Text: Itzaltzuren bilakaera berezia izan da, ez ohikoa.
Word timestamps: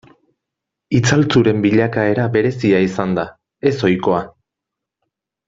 Itzaltzuren 0.99 1.59
bilakaera 1.65 2.25
berezia 2.37 2.81
izan 2.87 3.13
da, 3.19 3.27
ez 3.73 3.75
ohikoa. 3.91 4.25